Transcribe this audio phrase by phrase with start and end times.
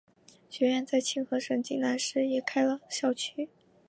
[0.49, 3.49] 学院在庆和省金兰市也开设了校区。